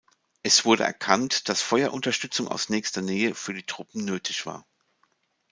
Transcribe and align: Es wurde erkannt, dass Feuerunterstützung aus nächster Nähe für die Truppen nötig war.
Es 0.41 0.65
wurde 0.65 0.83
erkannt, 0.83 1.47
dass 1.47 1.61
Feuerunterstützung 1.61 2.47
aus 2.47 2.69
nächster 2.69 3.03
Nähe 3.03 3.35
für 3.35 3.53
die 3.53 3.67
Truppen 3.67 4.03
nötig 4.03 4.47
war. 4.47 4.65